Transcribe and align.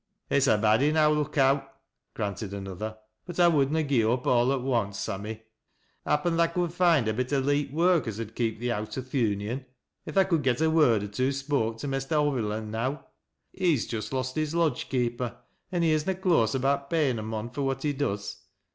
It's 0.31 0.47
a 0.47 0.57
bad 0.57 0.81
enow 0.81 1.11
lookout," 1.11 1.75
granted 2.15 2.55
another," 2.55 2.97
but 3.27 3.37
1 3.37 3.53
weald 3.53 3.71
na 3.71 3.83
gi' 3.83 4.03
up 4.03 4.25
aw 4.25 4.51
at 4.51 4.57
onct, 4.61 4.95
Sammy. 4.95 5.43
Happen 6.07 6.37
tha 6.37 6.47
could 6.47 6.73
find 6.73 7.07
a 7.07 7.13
bit 7.13 7.31
o' 7.31 7.37
leet 7.37 7.71
work, 7.71 8.07
as 8.07 8.19
ud 8.19 8.33
keep 8.33 8.59
thee 8.59 8.71
owt 8.71 8.97
o' 8.97 9.01
th' 9.03 9.13
Union 9.13 9.63
If 10.07 10.15
tha 10.15 10.25
could 10.25 10.41
get 10.41 10.59
a 10.59 10.71
word 10.71 11.03
or 11.03 11.07
two 11.07 11.31
spoke 11.31 11.77
to 11.77 11.87
Mester 11.87 12.15
Hoviland, 12.15 12.71
now. 12.71 13.05
He's 13.51 13.85
jest 13.85 14.11
lost 14.11 14.35
his 14.35 14.55
lodge 14.55 14.89
keeper 14.89 15.37
an' 15.71 15.83
he 15.83 15.91
is 15.91 16.07
na 16.07 16.13
close 16.15 16.55
about 16.55 16.89
payin' 16.89 17.19
a 17.19 17.21
mon 17.21 17.51
fur 17.51 17.61
what 17.61 17.83
he 17.83 17.93
does. 17.93 18.37